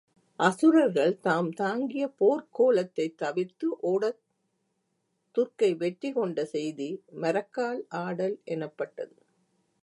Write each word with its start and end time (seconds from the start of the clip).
அசுரர்கள் 0.39 1.19
தாம் 1.19 1.51
தாங்கிய 1.51 2.07
போர்க் 2.17 2.49
கோலத்தைத் 2.51 3.17
தவிர்த்து 3.17 3.67
ஒடத் 3.81 4.21
துர்க்கை 5.35 5.77
வெற்றி 5.77 6.11
கொண்ட 6.11 6.45
செய்தி 6.45 6.89
மரக்கால் 7.21 7.81
ஆடல் 7.87 8.41
எனப்பட்டது. 8.43 9.15